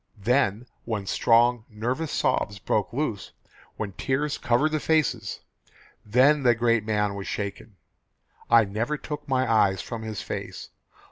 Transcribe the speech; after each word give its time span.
Then 0.17 0.65
when 0.83 1.05
strong, 1.05 1.63
nervous 1.69 2.11
sobs 2.11 2.57
broke 2.57 2.91
loose, 2.91 3.33
when 3.77 3.91
tears 3.91 4.39
covered 4.39 4.71
the 4.71 4.79
faces, 4.79 5.41
then 6.03 6.41
the 6.41 6.55
great 6.55 6.83
man 6.83 7.13
was 7.13 7.27
shaken. 7.27 7.75
I 8.49 8.65
never 8.65 8.97
took 8.97 9.27
my 9.27 9.47
eyes 9.47 9.79
from 9.79 10.01
his 10.01 10.23
face. 10.23 10.71